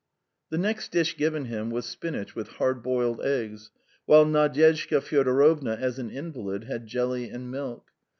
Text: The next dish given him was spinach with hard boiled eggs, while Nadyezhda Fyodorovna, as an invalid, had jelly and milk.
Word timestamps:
The 0.49 0.57
next 0.57 0.91
dish 0.91 1.15
given 1.15 1.45
him 1.45 1.69
was 1.69 1.85
spinach 1.85 2.33
with 2.35 2.47
hard 2.57 2.81
boiled 2.81 3.21
eggs, 3.23 3.69
while 4.07 4.25
Nadyezhda 4.25 4.99
Fyodorovna, 4.99 5.75
as 5.77 5.99
an 5.99 6.09
invalid, 6.09 6.63
had 6.63 6.87
jelly 6.87 7.29
and 7.29 7.51
milk. 7.51 7.91